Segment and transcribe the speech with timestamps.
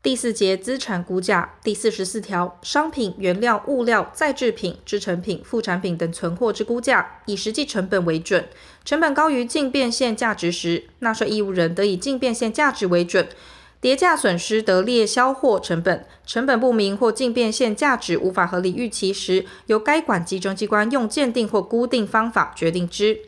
[0.00, 8.48] 第四节资产估价第四十四条，商品、原料、物料、再制品、制成品、副产品等存货之估价，以实际成本为准。
[8.84, 13.28] 成本高于净变现价值时，纳税义务人得以净变现价值为准。
[13.80, 16.06] 跌价损失得列销货成本。
[16.24, 23.18] 成本不明或净变现价值无法合理预期时，由该管集中机关用鉴定或估定方法决定之。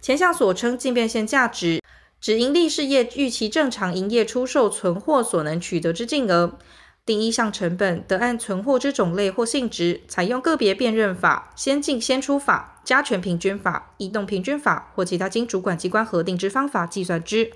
[0.00, 1.82] 前项所称净变现价值，
[2.26, 6.58] 指盈利事业预期正常营业出售存货所能取得之净额。
[7.04, 17.52] 第一项成本得按存货之种类或性质，采用个别辨认法、先进先出法、加权平均法、移动平均法或其他经主管机关核定之方法计算之。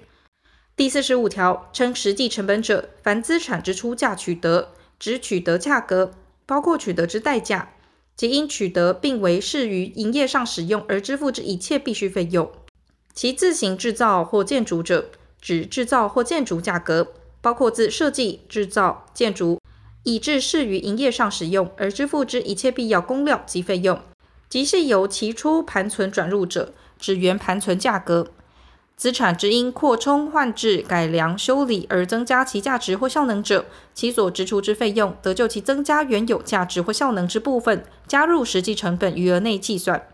[0.77, 4.69] 第四十五条，称实际成本者，凡资产之出价取得，
[5.01, 6.13] 指取得价格，
[6.47, 7.73] 包括取得之代价，
[8.15, 12.49] 及因取得并为适于营业上使用而支付之一切必需费用。
[13.13, 15.11] 其自行制造或建筑者，
[15.41, 17.09] 指制造或建筑价格，
[17.41, 19.61] 包括自设计、制造、建筑，
[20.05, 24.01] 以致适于营业上使用而支付之一切必要工料及费用，
[24.49, 28.29] 即是由其初盘存转入者，指原盘存价格。
[28.97, 40.07] 资产之因扩充、换置、改良、修理而增加其价值或效能者，其所支出之费用，得就其增加原有价值或效能之部分，加入实际成本余额内计算。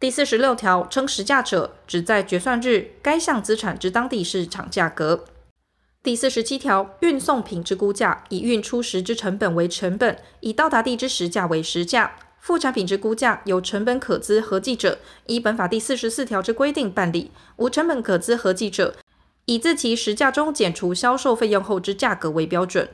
[0.00, 5.24] 第四十六条，称实价者，指在决算日该项资产之当地市场价格。
[6.04, 12.14] 第四十七条，运送品之估价，以运出时之成本为成本，以到达地之时价为时价。
[12.38, 18.94] 副产品之估价，有成本可资合计者，依本法第四十四条之规定办理；无成本可资合计者，
[19.46, 22.88] 以自其实价中减除销售费用后之价格为标准。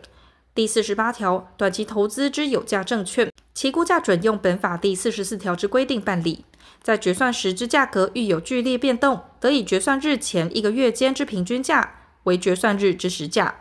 [0.55, 6.44] 第四十八条，短期投资之有价证券，其估价准用本法第四十四条之规定办理。
[6.83, 11.94] 在决算时之价格遇有剧烈变动，得以决算日前一个月间之平均价
[12.25, 13.55] 为决算日之时价。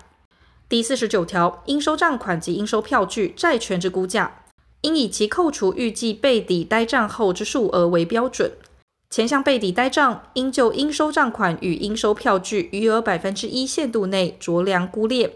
[0.67, 4.43] 第四十九条，应收账款及应收票据、债权之估价，
[4.81, 8.51] 应以其扣除预计备抵呆账后之数额为标准。
[9.09, 15.29] 前项备抵呆账，应就应收账款与应收票据余额百分之一限度内酌量估列；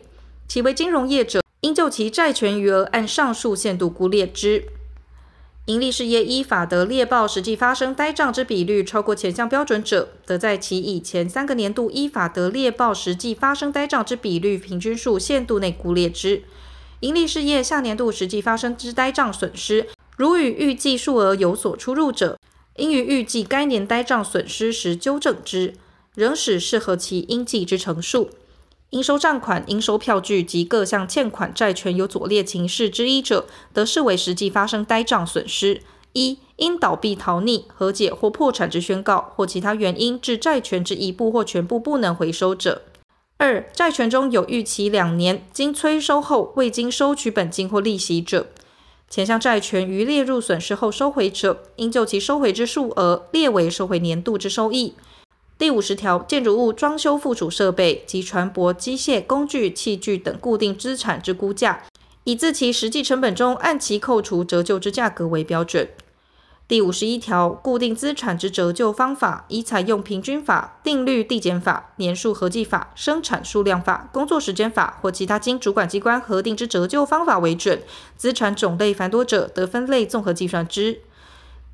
[0.48, 4.64] 其为金融业者，应就其债权余额按上述限度估列之。
[5.66, 16.44] 盈利事业依法得列报实际发生呆账之比率超过前项标准者，得在其以前三个年度依法得列报实际发生呆账之比率平均数限度内估列之。
[17.02, 22.40] 盈利事业下年度实际发生之呆账损失，如与预计数额有所出入者，
[22.78, 25.74] 应于预计该年呆账损失时纠正之，
[26.16, 28.30] 仍使适合其应计之成数。
[28.92, 35.82] 应收账款、应收票据及各项欠款债权有左列情事之一者，得视为实际发生呆账损失：
[36.14, 42.82] 一、因倒闭、逃匿、和解或破产之宣告，或其他原因致债权之一部或全部不能回收者；
[43.38, 48.48] 二、债权中有逾期两年经催收后未经收取本金或利息者。
[49.10, 54.96] 前项债权于列入损失后收回者，应就其收回之数额列为收回年度之收益。
[55.58, 61.84] 第五十条，建筑物装修附属设备及船舶、机械、工具、器具等固定资产之估价，
[62.26, 65.90] 以自其实际成本中按其扣除折旧之价格为标准。
[66.68, 77.82] 第五十一条，固定资产之折旧方法，以采用平均法、定率递减法、年数合计法、生产数量法、工作时间法或其他经主管机关核定之折旧方法为准。
[78.16, 81.00] 资产种类繁多者，得分类综合计算之。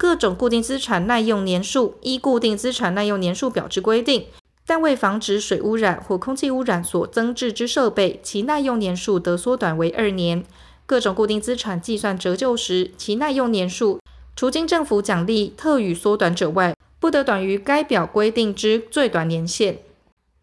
[0.04, 4.26] 各种固定资产耐用年数依固定资产耐用年数表之规定，
[4.68, 10.44] 但为防止水污染或空气污染所增置之设备，其耐用年数得缩短为二年。
[10.86, 14.02] 各种固定资产计算折旧时，其耐用年数
[14.36, 19.78] 除经政府奖励特予缩短者外，不得短于该表规定之最短年限。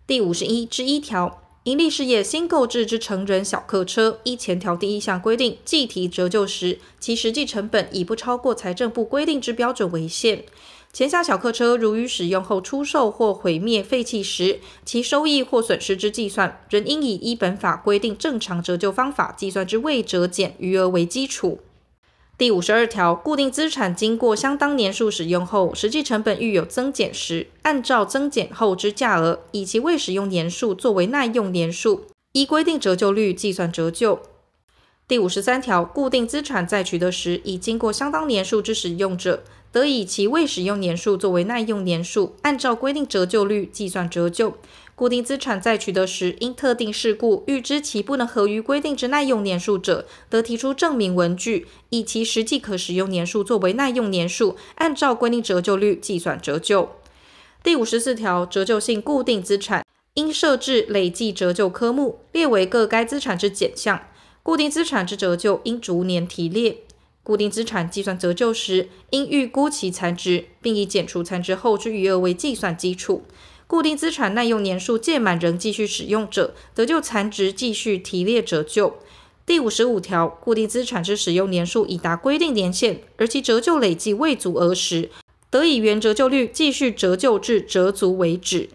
[0.07, 1.40] 第五十一之一条。
[1.65, 10.45] 营利事业新购置之成人小客车，依前条第一项规定计提折旧时，其实际成本以不超过财政部规定之标准为限。
[10.91, 21.61] 前项小客车如于使用后出售或毁灭废弃时，其收益或损失之计算，仍应以依本法规定正常折旧方法计算之未折减余额为基础。
[22.41, 34.21] 第五十二条，固定资产经过相当年数使用后，实际成本遇有增减时，按照增减后之价额，以其未使用年数作为耐用年数，依规定折旧率计算折旧。
[35.07, 44.55] 第五十三条，固定资产在取得时已经过相当年数之使用者，得以其未使用年数作为耐用年数，按照规定折旧率计算折旧。
[45.01, 56.91] 固定资产在取得时，因特定事故预知其不能合于规定之耐用年数者，得提出证明文据，以其实际可使用年数作为耐用年数，按照规定折旧率计算折旧。
[57.63, 64.03] 第五十四条，折旧性固定资产应设置累计折旧科目，列为各该资产之减项。
[64.43, 66.77] 固定资产之折旧应逐年提列。
[67.23, 73.23] 固定资产计算折旧时，应预估其残值，并以减除残值后之余额为计算基础。
[73.71, 78.97] 固定资产耐用年数届满仍继续使用者，得就残值继续提列折旧。
[79.47, 85.09] 第五十五条，固定资产之使用年数已达规定年限，而其折旧累计未足额时，
[85.51, 88.71] 得以原折旧率继续折旧至折足为止。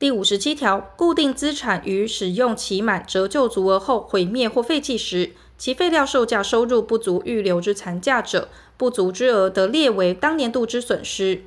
[0.00, 11.42] 第五十七条，固定资产于使用期满折旧足额后毁灭或废弃时，其废料售价收入不足预留之残价者，不足之额得列为当年度之损失；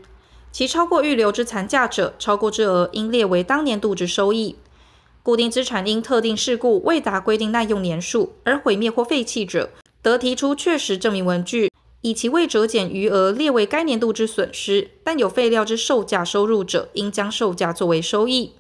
[0.52, 4.58] 其超过预留之残价者，超过之额应列为当年度之收益。
[5.24, 9.70] 固定资产因特定事故未达规定耐用年数而毁灭或废弃者，
[10.02, 11.72] 得提出确实证明文据，
[12.02, 14.90] 以其未折减余额列为该年度之损失。
[15.04, 18.54] 但有废料之售价收入者，应将售价作为收益。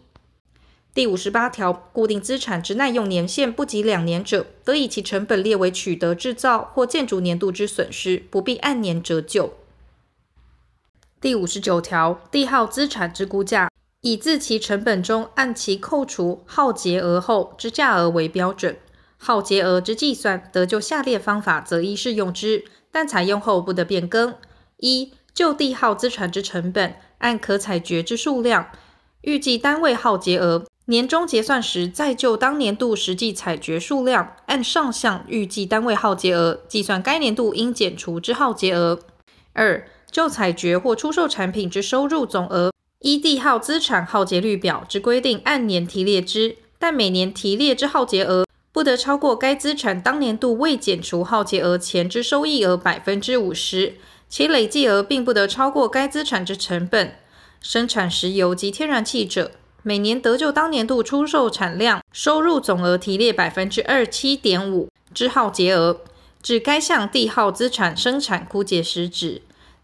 [0.94, 9.53] 第五十八条，固定资产之耐用年限不及两年者，得以其成本列为取得制造或建筑年度之损失，不必按年折旧。
[11.21, 13.69] 第五十九条，地号资产之估价。
[14.01, 18.75] 以自其成本中按其扣除耗竭额后之价额为标准，
[19.18, 24.33] 耗竭额之计算得就下列方法择一适用之，但采用后不得变更：
[24.77, 28.71] 一、就地号资产之成本按可采掘之数量
[29.21, 38.97] 预计单位耗竭额，年终结算时再就当年度实际采掘数量按上项预计单位耗竭额计算该年度应减除之耗竭额；
[39.53, 42.71] 二、就采掘或出售产品之收入总额。
[42.99, 53.95] 依地号资产耗竭率表之规定，按年提列之，但每年提列之耗竭额不得超过该资产当年度未减除耗竭额前之收益额百分之五十，
[54.29, 57.15] 其累计额并不得超过该资产之成本。
[57.59, 66.01] 生产石油及天然气者，每年得就当年度出售产量收入总额提列百分之二七点五之耗竭额，
[66.43, 69.41] 至该项地号资产生产枯竭时止。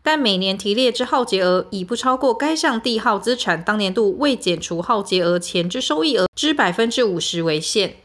[0.07, 7.97] 但每年提列之耗竭额，已不超过该项地耗资产当年度未减除耗竭额前之收益额之百分之五十为限。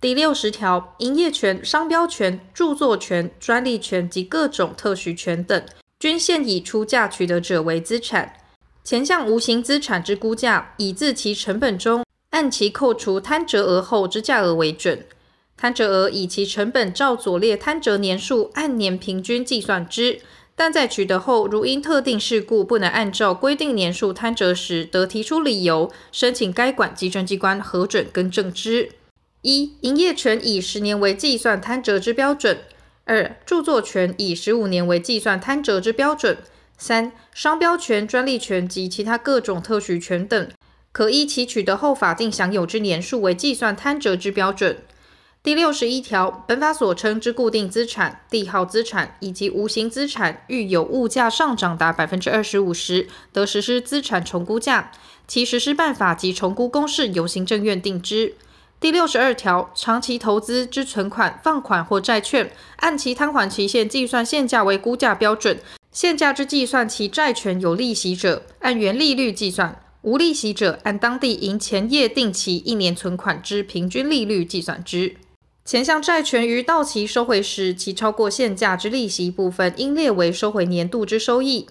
[0.00, 5.64] 第六十条，营业权、商标权、著作权、专利权及各种特许权等，
[6.00, 8.34] 均现已出价取得者为资产。
[8.82, 15.06] 前项无形资产之估价，以自其成本中按其扣除摊折额后之价额为准。
[15.56, 20.18] 摊折额以其成本照左列摊折年数按年平均计算之。
[20.60, 28.90] 但在取得后，如因特定事故不能按照规定年数摊折时，得提出理由，申请该管稽征机关核准更正之。
[29.40, 32.56] 一、营业权以十年为计算摊折之标准；
[33.06, 36.34] 二、著作权以十五年为计算摊折之标准；
[36.76, 40.50] 三、商标权、专利权及其他各种特许权等，
[40.92, 44.76] 可依其取得后法定享有之年数为计算摊折之标准。
[45.42, 54.92] 第六十一条，本法所称之固定资产、地号资产以及无形资产，遇有物价上涨达百分之二十五时，得实施资产重估价，
[55.26, 58.34] 其实施办法及重估公式由行政院定之。
[58.78, 65.58] 第六十二条，长期投资之存款、放款或债券，按其摊还期限计算现价为估价标准，
[65.90, 75.16] 现价之计算其债权有利息者，按原利率计算；无利息者，按当地银前业定期一年存款之平均利率计算之。
[75.70, 81.68] 前项债权于到期收回时，其超过现价之利息部分，应列为收回年度之收益。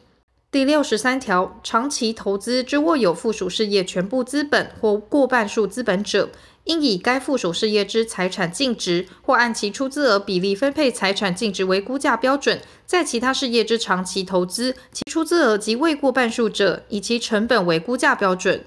[0.50, 6.30] 第六十三条，长期投资之握有附属事业全部资本或过半数资本者，
[6.64, 18.64] 应以该附属事业之财产净值或按其出资额比例分配财产净值为估价标准；在其他事业之长期投资，其出资额及未过半数者，以其成本为估价标准。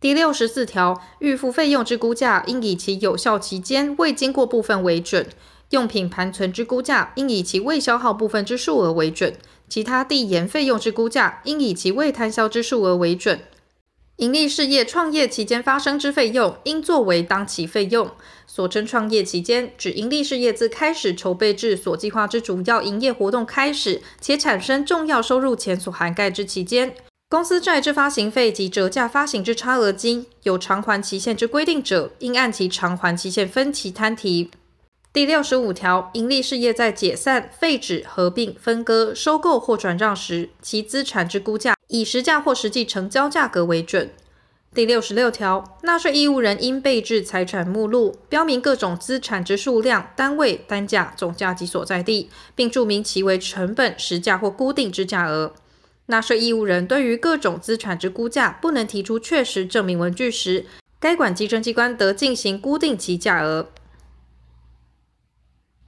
[0.00, 5.24] 第六十四条，预付费用之估价，应以其有效期间未经过部分为准；
[5.70, 9.32] 用品盘存之估价，应以其未消耗部分之数额为准；
[9.68, 13.40] 其他递延费用之估价，应以其未摊销之数额为准。
[14.18, 18.08] 营利事业创业期间发生之费用，应作为当期费用。
[18.46, 26.94] 所称创业期间，指营利事业自开始筹备至所计划之主要营业活动开始，且产生重要收入前所涵盖之期间。
[27.30, 34.50] 公司债之发行费及折价发行之差额金，有偿还期限之规定者，应按其偿还期限分期摊提。
[35.12, 44.10] 第六十五条，盈利事业在解散、废止、合并、分割、收购或转让时，其资产之估价以实价或实际成交价格为准。
[44.72, 55.52] 第六十六条，纳税义务人应备置财产目录，标明各种资产之数量、单位、单价、总价及所在地，并注明其为成本、实价或固定之价额。
[56.10, 60.64] 纳税义务人对于各种资产之估价不能提出确实证明文据时，
[60.98, 63.68] 该管稽征机关得进行固定其价额。